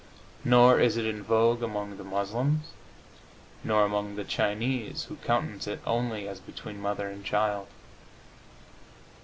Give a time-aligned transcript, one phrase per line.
[0.43, 2.69] Nor is it in vogue among the Moslems,
[3.63, 7.67] nor among the Chinese, who countenance it only as between mother and child.